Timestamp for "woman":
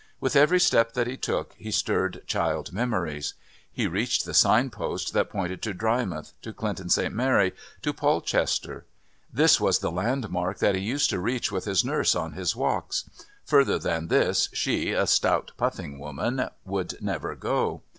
15.99-16.47